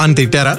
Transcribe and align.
అని 0.00 0.14
తిట్టారా? 0.14 0.56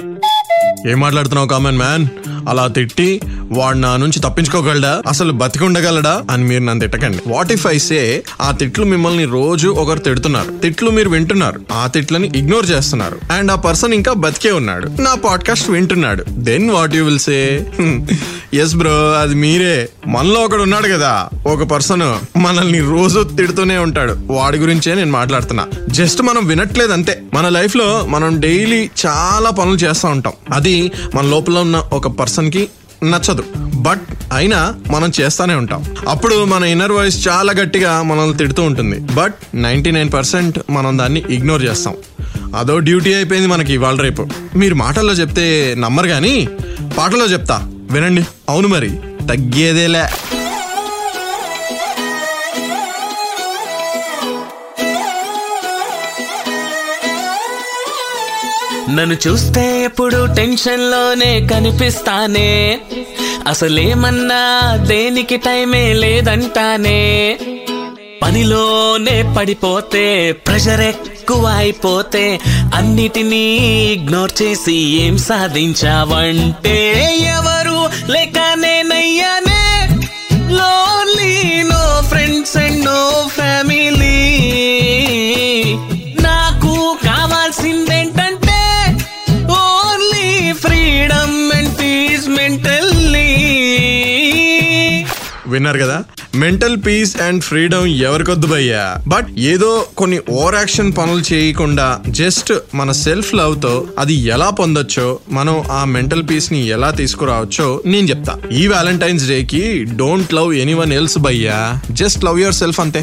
ఏం 0.90 1.00
మాట్లాడుతున్నావు 1.00 1.48
కామన్ 1.48 1.78
మ్యాన్? 1.78 2.06
అలా 2.48 2.66
తిట్టి 2.66 3.20
వాడు 3.50 3.78
నా 3.78 3.96
నుంచి 3.96 4.20
తప్పించుకోగలడా? 4.20 5.02
అసలు 5.08 5.32
బతికుండగలడా? 5.32 6.22
అని 6.30 6.44
మీరు 6.44 6.62
నన్ను 6.62 6.80
తిట్టకండి. 6.80 7.18
వాట్ 7.26 7.52
ఇఫ్ 7.52 7.66
ఐ 7.66 7.78
సే 7.78 8.24
ఆ 8.40 8.50
తిట్లు 8.50 8.84
మిమ్మల్ని 8.84 9.24
రోజు 9.24 9.68
ఒకరు 9.68 9.98
తిడుతున్నారు. 9.98 10.50
తిట్లు 10.50 10.90
మీరు 10.90 11.08
వింటున్నారు. 11.10 11.60
ఆ 11.72 11.86
తిట్లని 11.86 12.32
ఇగ్నోర్ 12.36 12.70
చేస్తున్నారు. 12.70 13.32
అండ్ 13.32 13.52
ఆ 13.52 13.54
పర్సన్ 13.54 13.94
ఇంకా 13.94 14.12
బతికే 14.12 14.50
ఉన్నాడు. 14.50 14.88
నా 15.00 15.14
పాడ్కాస్ట్ 15.14 15.70
వింటున్నాడు. 15.70 16.24
Then 16.28 16.70
what 16.70 16.94
you 16.94 17.04
will 17.04 17.18
say 17.18 17.66
yes 18.54 18.74
bro 18.74 19.12
అది 19.12 19.34
మీరే. 19.34 19.88
మనలో 20.06 20.40
ఒకడు 20.40 20.62
ఉన్నాడు 20.62 20.88
కదా. 20.88 21.28
ఒక 21.46 21.62
పర్సన్ 21.62 22.38
మనల్ని 22.38 22.80
రోజు 22.80 23.22
తిడుతూనే 23.36 23.78
ఉంటాడు. 23.78 24.16
వాడి 24.26 24.58
గురించే 24.58 24.94
నేను 24.94 25.10
మాట్లాడుతున్నా. 25.10 25.66
జస్ట్ 25.88 26.22
మనం 26.22 26.46
వినట్లేదు 26.46 26.92
అంతే. 26.92 27.11
మన 27.34 27.48
లైఫ్లో 27.48 28.06
మనం 28.08 28.40
డైలీ 28.40 28.90
చాలా 29.06 29.50
పనులు 29.50 29.76
చేస్తూ 29.76 30.08
ఉంటాం. 30.08 30.32
అది 30.52 30.92
మన 31.14 31.24
లోపల 31.24 31.58
ఉన్న 31.58 31.76
ఒక 31.92 32.06
పర్సన్కి 32.06 32.68
నచ్చదు. 33.04 33.44
బట్ 33.56 34.00
అయినా 34.32 34.74
మనం 34.90 35.12
చేస్తానే 35.20 35.54
ఉంటాం. 35.54 35.84
అప్పుడు 36.08 36.44
మన 36.44 36.64
ఇన్నర్ 36.64 36.92
వాయిస్ 36.92 37.28
చాలా 37.28 37.52
గట్టిగా 37.52 38.02
మనల్ని 38.02 38.36
తిడుతూ 38.36 38.62
ఉంటుంది. 38.62 38.98
బట్ 38.98 39.34
నైంటీ 39.54 39.90
నైన్ 39.90 40.12
పర్సెంట్ 40.12 40.58
మనం 40.70 40.98
దాన్ని 40.98 41.24
ఇగ్నోర్ 41.30 41.62
చేస్తాం. 41.62 41.94
అదో 42.56 42.78
డ్యూటీ 42.78 43.14
అయిపోయింది 43.14 43.48
మనకి 43.48 43.72
ఇవాళ 43.72 43.96
రేపు. 43.96 44.26
మీరు 44.56 44.74
మాటల్లో 44.74 45.12
చెప్తే 45.12 45.74
నమ్మరు 45.78 46.08
కానీ 46.08 46.48
పాటలో 46.98 47.26
చెప్తా. 47.26 47.68
వినండి. 47.90 48.22
అవును 48.48 48.68
మరి. 48.68 48.90
తగ్గేదేలే. 49.28 50.31
నన్ను 58.92 59.16
చూస్తే 59.28 59.84
ఎప్పుడు 59.84 60.34
టెన్షన్లోనే 60.36 61.48
కనిపిస్తానే. 61.52 62.80
అసలేమన్నా 63.46 64.76
దేనికి 64.76 65.36
టైమే 65.36 65.92
లేదంటానే. 65.92 67.38
పనిలోనే 68.22 69.34
పడిపోతే 69.36 70.32
ప్రెషర్ 70.32 70.80
ఎక్కువ 70.80 71.44
అయిపోతే 71.46 72.40
అన్నిటినీ 72.74 73.44
ఇగ్నోర్ 73.92 74.30
చేసి 74.42 75.02
ఏం 75.02 75.18
సాధించావంటే 75.18 76.76
ఎవరు 77.36 77.61
విన్నారు 95.52 95.78
కదా? 95.78 95.98
మెంటల్ 96.34 96.76
పీస్ 96.86 97.20
అండ్ 97.22 97.42
ఫ్రీడమ్ 97.42 97.86
ఎవరికొద్దు 97.86 98.46
భయ్యా? 98.46 98.96
బట్ 99.08 99.26
ఏదో 99.38 99.86
కొన్ని 99.98 100.20
ఓవర్ 100.30 100.54
యాక్షన్ 100.54 100.92
పనులు 100.98 101.34
చేయకుండా 101.34 102.00
జస్ట్ 102.08 102.52
మన 102.74 102.92
సెల్ఫ్ 102.92 103.34
లవ్తో 103.34 103.84
అది 103.98 104.14
ఎలా 104.14 104.50
పొందొచ్చో 104.50 105.18
మనం 105.30 105.62
ఆ 105.70 105.84
మెంటల్ 105.84 106.22
పీస్ని 106.30 106.66
ఎలా 106.66 106.90
తీసుకురావచ్చో 106.90 107.82
నేను 107.86 108.08
చెప్తా. 108.08 108.36
ఈ 108.52 108.66
వ్యాలంటైన్స్ 108.66 109.28
డే 109.28 109.44
కి 109.44 109.64
don't 109.96 110.34
love 110.34 110.54
any 110.54 110.74
one 110.74 110.92
else 110.92 111.18
భయ్యా 111.18 111.80
జస్ట్ 111.90 112.24
లవ్ 112.24 112.40
యువర్ 112.40 112.54
సెల్ఫ్ 112.54 112.80
అంతే 112.80 113.02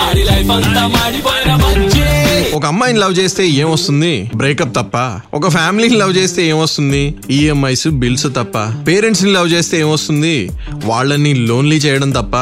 ఆడి 0.00 0.22
లైఫ్ 0.22 0.50
అంతా 0.50 0.86
మాడిపోయిన 0.86 1.54
ఒక 2.54 2.66
అమ్మాయిని 2.66 2.98
లవ్ 2.98 3.18
చేస్తే 3.18 3.48
ఏమొస్తుంది 3.48 4.30
బ్రేకప్ 4.34 4.74
తప్ప. 4.76 5.20
ఒక 5.36 5.48
ఫ్యామిలీని 5.48 5.96
లవ్ 5.96 6.16
చేస్తే 6.16 6.48
ఏమొస్తుంది 6.48 7.14
ఈఎంఐస్ 7.30 7.88
బిల్స్ 7.88 8.26
తప్ప. 8.26 8.84
పేరెంట్స్ని 8.86 9.32
లవ్ 9.32 9.52
చేస్తే 9.52 9.80
ఏమొస్తుంది 9.80 10.50
వాళ్ళని 10.84 11.34
లోన్లీ 11.34 11.76
చేయడం 11.76 12.10
తప్ప. 12.10 12.36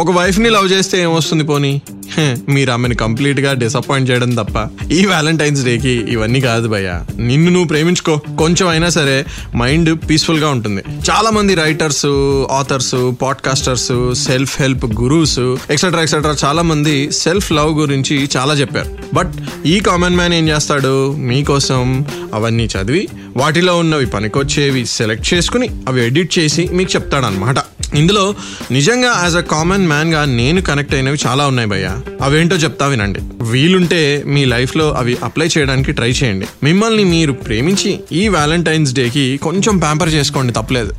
ఒక 0.00 0.10
వైఫ్ని 0.10 0.50
లవ్ 0.50 0.72
చేస్తే 0.72 1.02
ఏమొస్తుంది 1.02 1.44
పోనీ? 1.44 1.82
హే, 2.18 2.36
మీరు 2.48 2.72
ఆమెను 2.72 2.94
కంప్లీట్గా 2.94 3.52
డిసప్పాయింట్ 3.52 4.10
చేయడం 4.10 4.30
తప్ప. 4.30 4.68
ఈ 4.92 5.06
వ్యాలంటైన్స్ 5.06 5.64
డేకి 5.64 5.88
ఇవన్నీ 5.88 6.40
కాదు 6.40 6.68
భయ్య. 6.68 7.00
నిన్ను 7.18 7.50
నువ్వు 7.50 7.68
ప్రేమించుకో. 7.68 8.16
కొంచెం 8.38 8.68
అయినా 8.68 8.88
సరే 8.88 9.24
మైండ్ 9.56 9.98
పీస్ఫుల్గా 10.10 10.48
ఉంటుంది. 10.48 10.82
చాలా 11.10 11.30
మంది 11.30 11.54
writers 11.54 12.06
authors 12.50 13.12
podcasters 13.22 14.14
self 14.14 14.60
help 14.60 14.84
gurus 14.84 15.38
etcetera 15.70 16.02
etcetera 16.02 16.36
చాలా 16.44 16.62
మంది 16.62 17.12
సెల్ఫ్ 17.12 17.52
లవ్ 17.52 17.78
గురించి 17.78 18.28
చాలా 18.36 18.54
చెప్పారు. 18.54 18.90
బట్ 19.14 19.32
ఈ 19.66 19.80
కామన్ 19.80 20.16
మ్యాన్ 20.16 20.34
ఏం 20.34 20.48
చేస్తాడు? 20.48 21.12
మీకోసం 21.16 22.04
అవన్నీ 22.34 22.64
చదివి 22.64 23.08
వాటిలో 23.36 23.78
ఉన్నవి 23.78 24.06
పనికొచ్చేవి 24.06 24.86
సెలెక్ట్ 24.86 25.34
చేసుకుని 25.34 25.68
అవి 25.88 26.06
ఎడిట్ 26.06 26.38
చేసి 26.38 26.68
మీకు 26.72 26.90
చెప్తాడనమాట 26.94 27.56
ఇందులో 27.94 28.34
నిజంగా 28.70 29.20
యాజ్ 29.22 29.36
అ 29.36 29.40
కామన్ 29.40 29.86
మ్యాన్గా 29.86 30.24
నేను 30.24 30.62
కనెక్ట్ 30.62 30.94
అయినవి 30.94 31.18
చాలా 31.26 31.46
ఉన్నాయి 31.46 31.68
భయ్య. 31.68 31.96
అవేంటో 32.22 32.56
చెప్తా 32.56 32.86
వినండి. 32.86 33.20
వీలుంటే 33.40 34.22
మీ 34.26 34.44
లైఫ్లో 34.44 34.92
అవి 34.92 35.16
అప్లై 35.24 35.48
చేయడానికి 35.58 35.92
ట్రై 35.92 36.10
చేయండి. 36.10 36.46
మిమ్మల్ని 36.62 37.04
మీరు 37.04 37.32
ప్రేమించి 37.32 38.00
ఈ 38.12 38.28
వ్యాలంటైన్స్ 38.28 38.94
డేకి 38.94 39.40
కొంచెం 39.42 39.78
ప్యాంపర్ 39.78 40.08
చేసుకోండి 40.08 40.52
తప్పలేదు. 40.52 40.94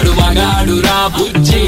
ఆడు 0.00 0.10
మగాడు 0.10 0.80
రా 0.80 1.10
బుజ్జి. 1.18 1.60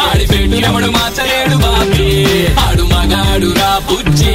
ఆడి 0.00 0.26
పెట్టినప్పుడు 0.26 0.86
మార్చలేడు 0.86 1.56
బాబీ. 1.56 2.46
ఆడు 2.46 2.82
మగాడు 2.82 3.58
రా 3.58 3.80
బుజ్జి. 3.90 4.34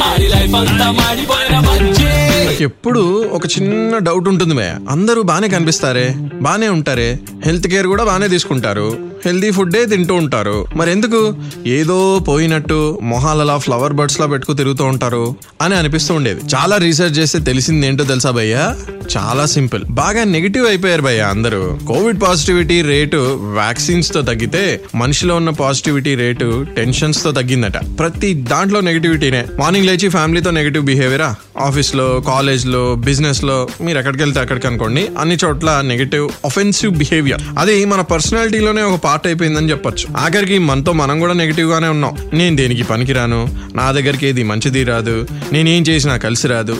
ఆడి 0.00 0.28
లైఫ్ 0.28 0.54
అంతా 0.54 0.90
మాడిపోయిన 0.90 1.60
బజ్జి. 1.60 2.64
ఎప్పుడు 2.64 3.30
ఒక 3.32 3.46
చిన్న 3.46 3.98
డౌట్ 3.98 4.28
ఉంటుంది 4.28 4.54
మే. 4.54 4.74
అందరూ 4.90 5.22
బాగానే 5.22 5.48
కనిపిస్తారే 5.48 6.14
బాగానే 6.42 6.68
ఉంటారే. 6.68 7.18
హెల్త్ 7.44 7.68
కేర్ 7.68 7.86
కూడా 7.86 8.04
బాగానే 8.04 8.28
తీసుకుంటారు. 8.28 9.11
హెల్దీ 9.26 9.50
ఫుడ్డే 9.50 9.84
తింటూ 9.84 10.14
ఉంటారు. 10.14 10.66
మరి 10.76 10.90
ఎందుకు 10.90 11.34
ఏదో 11.66 12.24
పోయినట్టు 12.28 12.98
మొహాలలా 13.02 13.58
ఫ్లవర్ 13.58 13.92
బర్డ్స్ 13.92 14.20
లా 14.20 14.26
పెట్టుకు 14.26 14.52
తిరుగుతూ 14.52 14.84
ఉంటారు 14.84 15.36
అని 15.62 15.74
అనిపిస్తూ 15.74 16.14
ఉండేది. 16.14 16.40
చాలా 16.54 16.76
రీసెర్చ్ 16.76 17.18
చేస్తే 17.18 17.38
తెలిసింది 17.38 17.86
ఏంటో 17.86 18.04
తెలుసా 18.04 18.30
భయ్యా? 18.30 18.76
చాలా 19.16 19.46
సింపుల్. 19.46 19.82
బాగా 19.90 20.24
నెగిటివ్ 20.24 20.66
అయిపోయారు 20.66 21.02
భయ్య 21.02 21.20
అందరూ. 21.20 21.78
కోవిడ్ 21.88 22.22
పాజిటివిటీ 22.22 22.82
రేటు 22.82 23.16
వ్యాక్సిన్స్తో 23.54 24.22
తగ్గితే 24.22 24.80
మనిషిలో 24.94 25.36
ఉన్న 25.36 25.50
పాజిటివిటీ 25.50 26.14
రేటు 26.14 26.66
టెన్షన్స్తో 26.76 27.32
తగ్గిందట. 27.32 27.98
ప్రతి 27.98 28.34
దాంట్లో 28.34 28.80
నెగిటివిటీనే. 28.80 29.46
మార్నింగ్ 29.58 29.86
లేచి 29.86 30.08
ఫ్యామిలీతో 30.08 30.50
నెగిటివ్ 30.50 30.84
బిహేవియరా? 30.84 31.34
ఆఫీస్లో 31.58 32.24
కాలేజ్లో 32.26 32.94
బిజినెస్లో 32.94 33.68
మీరు 33.80 33.98
ఎక్కడికి 33.98 34.22
వెళ్తే 34.22 34.40
అక్కడికి 34.40 34.66
అనుకోండి 34.66 35.08
అన్ని 35.18 35.36
చోట్ల 35.44 35.80
నెగిటివ్ 35.84 36.30
ఒఫెన్సివ్ 36.44 36.92
బిహేవియర్ 36.92 37.42
అది 37.58 37.84
మన 37.84 38.00
పర్సనాలిటీలోనే 38.00 38.82
ఒక 38.82 39.04
పార్ట్ 39.12 39.26
అయిపోయిందని 39.26 39.70
చెప్పొచ్చు. 39.70 40.16
ఆఖరికి 40.16 40.58
మనతో 40.58 40.92
మనం 40.92 41.20
కూడా 41.20 41.32
నెగిటివ్ 41.32 41.70
గానే 41.70 41.88
ఉన్నాం. 41.88 42.16
నేను 42.32 42.56
దేనికి 42.56 42.82
పనికిరాను? 42.82 43.60
నా 43.74 43.92
దగ్గరికి 43.92 44.26
ఏది 44.26 44.42
మంచిది 44.42 44.84
రాదు. 44.84 45.26
నేనేం 45.52 45.82
చేసినా 45.82 46.16
కలిసి 46.16 46.48
రాదు. 46.48 46.76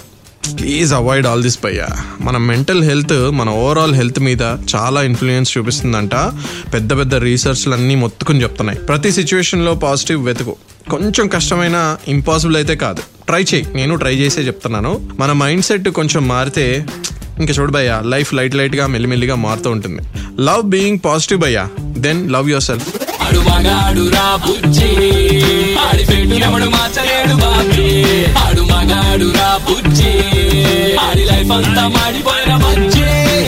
ప్లీజ్ 0.59 0.93
అవాయిడ్ 0.93 1.27
ఆల్ 1.27 1.43
దిస్ 1.43 1.59
భయ్యా. 1.65 1.87
మన 2.21 2.37
మెంటల్ 2.37 2.85
హెల్త్ 2.85 3.31
మన 3.31 3.51
ఓవరాల్ 3.51 3.95
హెల్త్ 3.95 4.21
మీద 4.21 4.43
చాలా 4.77 5.03
ఇన్ఫ్లుయెన్స్ 5.03 5.59
చూపిస్తుందంట. 5.59 6.15
పెద్ద 6.75 6.99
పెద్ద 6.99 7.15
రీసెర్చ్లు 7.15 7.75
అన్నీ 7.75 7.95
మొత్తుకుని 7.95 8.43
చెప్తున్నాయి. 8.43 8.79
ప్రతి 8.79 9.13
సిచ్యువేషన్లో 9.13 9.75
పాజిటివ్ 9.75 10.25
వెతుకు. 10.25 10.57
కొంచెం 10.91 11.29
కష్టమైన 11.29 11.97
ఇంపాసిబుల్ 12.09 12.57
అయితే 12.57 12.75
కాదు. 12.75 13.03
ట్రై 13.27 13.43
చేయి. 13.43 13.67
నేను 13.75 13.95
ట్రై 13.95 14.15
చేసే 14.15 14.41
చెప్తున్నాను. 14.41 15.11
మన 15.19 15.33
మైండ్ 15.33 15.65
సెట్ 15.65 15.89
కొంచెం 15.89 16.29
మారితే 16.29 16.87
ఇంకా 17.41 17.53
చూడు 17.53 17.73
భయ్యా 17.73 18.03
లైఫ్ 18.05 18.35
లైట్ 18.35 18.55
లైట్గా 18.55 18.87
మెల్లిమెల్లిగా 18.87 19.35
మారుతూ 19.35 19.71
ఉంటుంది. 19.71 20.03
లవ్ 20.43 20.63
బీయింగ్ 20.63 20.99
పాజిటివ్ 21.05 21.41
భయ్యా 21.41 21.69
దెన్ 21.81 22.33
లవ్ 22.33 22.49
యువర్ 22.49 22.63
సెల్ఫ్ 22.63 22.89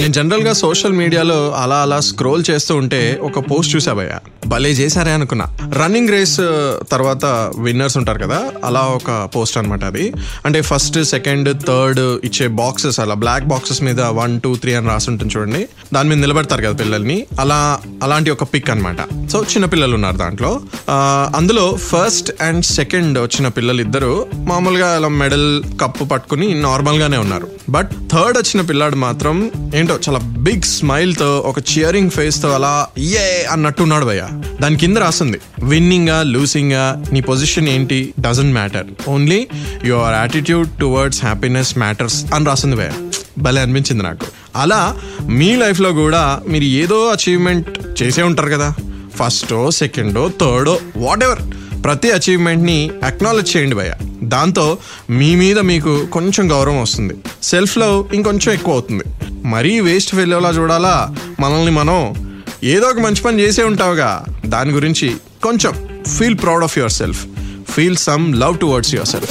నేను 0.00 0.12
జనరల్గా 0.12 0.52
సోషల్ 0.52 0.92
మీడియాలో 0.92 1.50
అలా 1.50 1.76
అలా 1.76 2.00
స్క్రోల్ 2.00 2.44
చేస్తూ 2.50 2.76
ఉంటే 2.76 3.18
ఒక 3.22 3.50
పోస్ట్ 3.50 3.76
చూసా 3.76 3.92
భయ్య. 3.92 4.10
భలే 4.46 4.70
చేశారే 4.70 5.12
అనుకున్నా. 5.12 5.46
రన్నింగ్ 5.80 6.08
రేస్ 6.08 6.40
uh, 6.40 6.84
తర్వాత 6.84 7.24
విన్నర్స్ 7.58 7.96
ఉంటారు 7.96 8.18
కదా 8.18 8.38
అలా 8.64 8.80
ఒక 8.80 9.28
పోస్ట్ 9.36 9.58
అనమాట 9.58 9.84
అది. 9.84 10.12
అంటే 10.46 10.60
ఫస్ట్ 10.60 11.02
సెకండ్ 11.04 11.64
థర్డ్ 11.66 12.00
ఇచ్చే 12.00 12.46
బాక్సెస్ 12.46 13.00
అలా 13.00 13.14
బ్లాక్ 13.14 13.44
బాక్సెస్ 13.44 13.82
మీద 13.82 14.00
వన్ 14.00 14.40
టూ 14.40 14.56
త్రీ 14.56 14.74
అని 14.74 14.88
రాసి 14.88 15.10
ఉంటుంది 15.10 15.38
చూడండి. 15.38 15.68
దాని 15.94 16.08
మీద 16.08 16.18
నిలబెడతారు 16.18 16.62
కదా 16.62 16.76
పిల్లల్ని. 16.76 17.26
అలా 17.40 17.80
అలాంటి 18.02 18.30
ఒక 18.30 18.42
పిక్ 18.42 18.70
అనమాట 18.70 19.28
సో 19.32 19.42
చిన్న 19.42 19.66
పిల్లలు 19.66 19.94
ఉన్నారు 19.94 20.16
దాంట్లో. 20.16 20.60
Uh, 20.88 21.36
అందులో 21.36 21.76
ఫస్ట్ 21.76 22.42
అండ్ 22.42 22.64
సెకండ్ 22.64 23.18
వచ్చిన 23.18 23.48
పిల్లలు 23.48 23.80
ఇద్దరు 23.80 24.26
మామూలుగా 24.36 24.94
అలా 24.96 25.08
మెడల్ 25.08 25.62
కప్పు 25.80 26.04
పట్టుకుని 26.04 26.62
నార్మల్ 26.62 26.98
గానే 26.98 27.16
ఉన్నారు. 27.16 27.48
బట్ 27.70 27.90
థర్డ్ 28.12 28.38
వచ్చిన 28.38 28.60
పిల్లాడు 28.60 28.96
మాత్రం 28.96 29.50
ఏంటో 29.74 29.98
చాలా 30.08 30.18
బిగ్ 30.18 30.62
స్మైల్తో 30.62 31.38
ఒక 31.38 31.58
చియరింగ్ 31.58 32.10
ఫేస్తో 32.10 32.50
అలా 32.50 32.86
ఏ 32.98 33.44
అన్నట్టు 33.50 33.82
ఉన్నాడు 33.82 34.04
భయ్య. 34.04 34.26
దాని 34.60 34.76
కింద 34.76 34.96
రాస్తుంది 34.96 35.38
విన్నింగా 35.62 36.22
లూసింగా 36.22 37.04
నీ 37.12 37.20
పొజిషన్ 37.20 37.68
ఏంటి? 37.68 38.14
Doesn't 38.20 38.54
matter 38.54 38.86
only 39.08 39.46
your 39.84 40.14
attitude 40.14 40.68
towards 40.80 41.22
happiness 41.22 41.78
matters 41.78 42.34
అని 42.34 42.44
రాస్తుంది 42.44 42.76
భయ 42.76 42.90
భలే 43.38 43.60
అనిపించింది 43.60 44.02
నాకు. 44.02 44.26
అలా 44.56 44.96
మీ 45.22 45.56
లైఫ్లో 45.56 45.92
కూడా 45.92 46.40
మీరు 46.48 46.64
ఏదో 46.64 47.06
అచీవ్మెంట్ 47.06 48.02
చేసే 48.02 48.22
ఉంటారు 48.22 48.48
కదా. 48.48 48.74
ఫస్టో 49.16 49.70
సెకండో 49.70 50.30
థర్డో 50.40 50.78
వాట్ 50.96 51.24
ఎవర్ 51.24 51.38
ప్రతి 51.84 52.10
అచీవ్మెంట్ని 52.10 52.90
అక్నాలెడ్జ్ 53.04 53.56
చేయండి 53.56 53.76
భయ 53.76 53.90
దాంతో 54.22 54.78
మీ 55.10 55.34
మీద 55.34 55.58
మీకు 55.58 56.06
కొంచెం 56.06 56.50
గౌరవం 56.52 56.80
వస్తుంది. 56.80 57.14
సెల్ఫ్ 57.42 57.78
లవ్ 57.78 58.04
ఇంకొంచెం 58.14 58.54
ఎక్కువ 58.54 58.74
అవుతుంది. 58.74 59.04
మరీ 59.48 59.80
వేస్ట్ 59.80 60.10
ఫెయిల్లా 60.10 60.50
చూడాలా? 60.50 61.16
మనల్ని 61.40 61.70
మనం 61.70 62.23
ఏదో 62.64 62.86
ఒక 62.86 62.98
మంచి 62.98 63.22
పని 63.22 63.40
చేసే 63.40 63.62
ఉంటావుగా. 63.62 64.24
దాని 64.46 64.72
గురించి 64.72 65.16
కొంచెం 65.42 66.02
feel 66.18 66.38
proud 66.42 66.64
of 66.64 66.78
yourself 66.92 67.26
feel 67.70 67.96
some 67.96 68.34
love 68.34 68.58
towards 68.58 68.94
yourself 69.08 69.30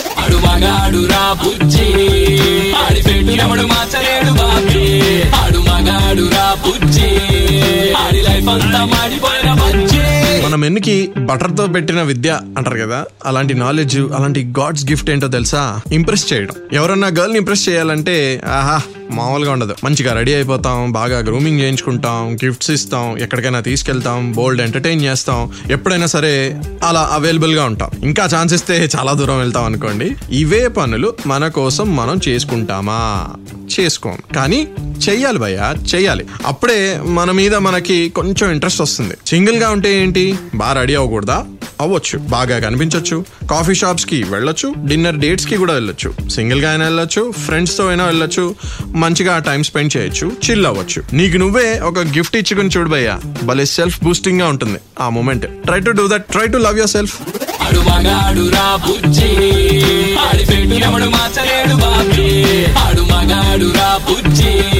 Audi 7.95 8.21
life 8.21 8.49
అంతా 8.49 8.85
మాడిపోయిన 8.85 9.53
మనం 10.53 10.65
ఎన్నికి 10.65 11.11
బటర్తో 11.19 11.67
పెట్టిన 11.67 12.01
విద్య 12.01 12.39
అంటారు 12.57 12.77
కదా 12.77 13.05
అలాంటి 13.25 13.53
నాలెడ్జ్ 13.53 13.97
అలాంటి 13.97 14.53
గాడ్స్ 14.59 14.89
గిఫ్ట్ 14.89 15.09
ఏంటో 15.09 15.27
తెలుసా? 15.27 15.81
ఇంప్రెస్ 15.91 16.33
చేయడం. 16.33 16.55
ఎవరన్నా 16.73 17.07
గర్ల్ని 17.07 17.37
ఇంప్రెస్ 17.37 17.69
చేయాలంటే 17.69 18.41
ఆహా 18.45 18.81
మామూలుగా 19.11 19.51
ఉండదు. 19.51 19.75
మంచిగా 19.83 20.13
రెడీ 20.13 20.33
అయిపోతాం 20.33 20.91
బాగా 20.91 21.19
గ్రూమింగ్ 21.19 21.59
చేయించుకుంటాం 21.59 22.37
గిఫ్ట్స్ 22.45 22.71
ఇస్తాం 22.71 23.17
ఎక్కడికైనా 23.17 23.59
తీసుకెళ్తాం 23.59 24.31
బోల్డ్ 24.31 24.61
ఎంటర్టైన్ 24.61 25.01
చేస్తాం 25.01 25.51
ఎప్పుడైనా 25.71 26.05
సరే 26.05 26.61
అలా 26.83 27.09
అవైలబుల్గా 27.13 27.65
ఉంటాం. 27.65 27.91
ఇంకా 28.03 28.29
ఛాన్స్ 28.35 28.53
ఇస్తే 28.53 28.89
చాలా 28.97 29.13
దూరం 29.13 29.37
వెళ్తాం 29.37 29.63
అనుకోండి. 29.63 30.15
ఇవే 30.31 30.67
పనులు 30.67 31.13
మన 31.25 31.47
కోసం 31.47 31.95
మనం 31.95 32.19
చేసుకుంటామా? 32.27 33.27
చేసుకోం. 33.79 34.17
కానీ 34.35 34.67
చెయ్యాలి 35.09 35.37
భయ్య 35.37 35.73
చెయ్యాలి. 35.95 36.25
అప్పుడే 36.45 36.99
మన 37.05 37.31
మీద 37.31 37.55
మనకి 37.55 38.09
కొంచెం 38.09 38.51
ఇంట్రెస్ట్ 38.51 38.81
వస్తుంది. 38.81 39.13
సింగిల్గా 39.27 39.69
ఉంటే 39.69 40.01
ఏంటి? 40.01 40.35
బాగా 40.55 40.73
రెడీ 40.73 40.95
అవ్వకూడదా? 40.95 41.45
అవ్వచ్చు. 41.81 42.19
బాగా 42.19 42.59
కనిపించవచ్చు 42.59 43.25
కాఫీ 43.51 43.75
షాప్స్కి 43.75 44.23
వెళ్ళొచ్చు. 44.23 44.73
డిన్నర్ 44.85 45.15
డేట్స్కి 45.15 45.57
కూడా 45.57 45.73
వెళ్ళొచ్చు. 45.73 46.29
సింగిల్గా 46.29 46.69
అయినా 46.69 46.85
వెళ్ళొచ్చు. 46.85 47.33
ఫ్రెండ్స్తో 47.45 47.87
అయినా 47.87 48.05
వెళ్ళొచ్చు. 48.05 48.55
మంచిగా 48.87 49.39
టైం 49.39 49.63
స్పెండ్ 49.63 49.97
చేయొచ్చు. 49.97 50.31
చిల్ 50.49 50.65
అవ్వచ్చు. 50.65 51.03
నీకు 51.13 51.37
నువ్వే 51.37 51.79
ఒక 51.79 51.99
గిఫ్ట్ 51.99 52.35
ఇచ్చుకుని 52.35 52.69
చూడు 52.77 52.89
భయ్యా. 52.89 53.19
భలే 53.43 53.65
సెల్ఫ్ 53.65 54.03
బూస్టింగ్గా 54.03 54.47
ఉంటుంది 54.47 54.79
ఆ 54.99 55.09
moment 55.09 55.47
try 55.47 55.79
to 55.79 55.91
do 55.91 56.07
that 56.07 56.25
try 56.25 56.47
to 56.47 56.57
love 56.57 56.77
yourself 56.89 57.21
ఆడు 57.61 57.79
మగాడు 57.79 58.49
రా 58.49 58.75
బుజ్జి. 58.75 59.29
ఆడి 60.15 60.45
పెట్టు 60.45 60.85
ఎవడు 60.85 61.05
మార్చలేడు 61.05 61.75
బాబీ. 61.75 62.65
ఆడు 62.65 63.01
మగాడు 63.01 63.65
రా 63.65 63.99
బుజ్జి. 64.09 64.72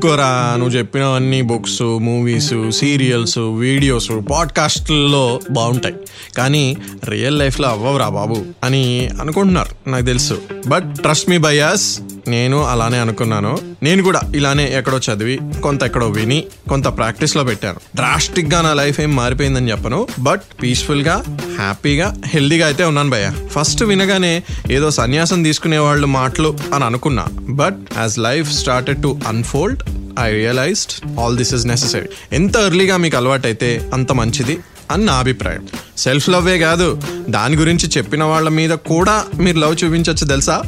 ఊరుకోరా 0.00 0.56
నువ్వు 0.58 0.78
చెప్పినవన్నీ 0.78 1.42
బుక్స్ 1.42 1.82
మూవీస్ 1.82 2.70
సీరియల్స్ 2.70 3.38
వీడియోస్ 3.38 4.10
పాడ్కాస్ట్లో 4.30 5.40
బాగుంటాయి. 5.50 5.94
కానీ 6.36 6.76
రియల్ 7.08 7.38
లైఫ్లో 7.38 7.68
అవ్వవురా 7.68 8.08
బాబు 8.08 8.36
అని 8.64 9.10
అనుకుంటున్నారు 9.20 9.90
నాకు 9.90 10.04
తెలుసు. 10.04 10.38
బట్ 10.66 10.96
ట్రస్ట్ 10.96 11.30
మీ 11.30 11.38
బయాస్ 11.38 12.00
నేను 12.28 12.64
అలానే 12.64 12.98
అనుకున్నాను. 12.98 13.58
నేను 13.82 14.02
కూడా 14.02 14.20
ఇలానే 14.36 14.70
ఎక్కడో 14.74 14.98
చదివి 14.98 15.38
కొంత 15.62 15.82
ఎక్కడో 15.82 16.08
విని 16.08 16.44
కొంత 16.68 16.86
ప్రాక్టీస్లో 16.86 17.44
పెట్టాను. 17.44 17.80
డ్రాస్టిక్గా 17.94 18.62
నా 18.62 18.74
లైఫ్ 18.74 19.00
ఏం 19.00 19.16
మారిపోయిందని 19.16 19.70
చెప్పను 19.70 20.08
బట్ 20.20 20.42
పీస్ఫుల్గా 20.62 21.24
హ్యాపీగా 21.60 22.08
హెల్దీగా 22.26 22.66
అయితే 22.66 22.84
ఉన్నాను 22.84 23.10
భయ్య. 23.10 23.32
ఫస్ట్ 23.48 23.82
వినగానే 23.82 24.42
ఏదో 24.70 24.90
సన్యాసం 24.90 25.42
తీసుకునే 25.42 25.78
వాళ్ళు 25.78 26.06
మాటలు 26.06 26.58
అని 26.74 26.84
అనుకున్నా. 26.84 27.26
But 27.48 27.78
as 27.98 28.18
life 28.18 28.52
started 28.52 29.02
to 29.02 29.20
unfold 29.28 29.82
I 30.20 30.32
realized 30.32 31.20
all 31.20 31.36
this 31.36 31.54
is 31.54 31.66
necessary 31.66 32.08
ఎంత 32.32 32.56
ఎర్లీగా 32.56 32.96
మీకు 32.96 33.16
అలవాటైతే 33.16 33.90
అంత 33.94 34.12
మంచిది 34.12 34.58
అని 34.90 35.04
నా 35.06 35.12
అభిప్రాయం. 35.12 35.68
సెల్ఫ్ 35.96 36.28
లవ్వే 36.28 36.58
కాదు 36.58 37.02
దాని 37.28 37.56
గురించి 37.56 37.88
చెప్పిన 37.96 38.24
వాళ్ళ 38.24 38.48
మీద 38.48 38.70
కూడా 38.70 39.24
మీరు 39.38 39.58
లవ్ 39.58 39.76
చూపించవచ్చు 39.84 40.26
తెలుసా? 40.26 40.62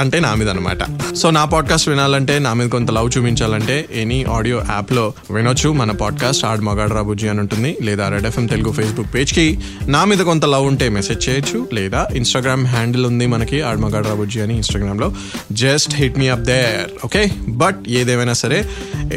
అంటే 0.00 0.20
నా 0.20 0.34
మీద 0.34 0.48
అనమాట 0.48 0.82
సో 1.14 1.30
నా 1.30 1.44
పాడ్కాస్ట్ 1.44 1.88
వినాలంటే 1.88 2.38
నా 2.38 2.52
మీద 2.52 2.68
కొంత 2.68 2.90
లవ్ 2.90 3.10
చూపించాలంటే 3.18 3.84
ఎనీ 3.94 4.24
ఆడియో 4.30 4.58
యాప్లో 4.70 5.12
వినొచ్చు. 5.30 5.68
మన 5.72 5.90
పాడ్కాస్ట్ 5.90 6.44
ఆడ్ 6.44 6.60
మగాడ్ 6.60 6.92
రాబుజీ 6.92 7.28
అని 7.28 7.40
ఉంటుంది. 7.40 7.76
లేదా 7.82 8.08
రెడ్ 8.08 8.26
ఎఫ్ఎం 8.26 8.46
తెలుగు 8.46 8.72
ఫేస్బుక్ 8.72 9.14
పేజ్కి 9.14 9.46
నా 9.86 10.04
మీద 10.04 10.18
కొంత 10.18 10.44
లవ్ 10.44 10.66
ఉంటే 10.66 10.88
మెసేజ్ 10.88 11.28
చేయొచ్చు. 11.28 11.68
లేదా 11.72 12.08
ఇన్స్టాగ్రామ్ 12.14 12.66
హ్యాండిల్ 12.66 13.06
ఉంది 13.06 13.26
మనకి 13.26 13.62
ఆడ్ 13.62 13.80
మగాడ్ 13.80 14.06
రాబుజీ 14.06 14.40
అని 14.40 14.54
ఇన్స్టాగ్రామ్లో 14.54 15.14
just 15.52 15.94
hit 15.94 16.18
me 16.18 16.28
up 16.28 16.40
there 16.40 16.90
okay 17.04 17.30
but 17.48 17.76
ఏదేమైనా 17.88 18.32
సరే 18.32 18.68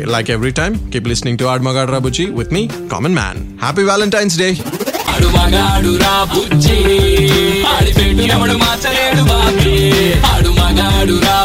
like 0.05 0.31
every 0.31 0.51
time 0.51 0.91
keep 0.91 1.07
listening 1.07 1.38
to 1.38 1.43
add 1.43 1.63
మగాడ్ 1.63 1.91
రాబుజీ 1.91 2.25
with 2.25 2.53
me 2.53 2.69
common 2.91 3.13
man 3.13 3.39
happy 3.62 3.84
valentine's 3.84 4.38
day 4.38 4.50
ఆడు 5.15 5.27
మగాడు 5.27 5.98
రా 5.98 6.24
బుజ్జి 6.24 6.77
ఆడి 7.67 7.93
పెట్టినప్పుడు 7.93 8.51
ఎవడు 8.51 9.24
బాబీ. 9.24 9.77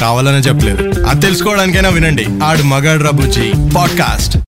కావాలనే 0.00 0.38
చెప్పలేదు. 0.38 1.04
అది 1.04 1.20
తెలుసుకోవడానికైనా 1.20 1.88
వినండి. 1.88 2.26
ఆడు 2.44 2.62
మగాడ్రా 2.62 3.10
బుజ్జి. 3.10 3.52
పాడ్కాస్ట్. 3.76 4.38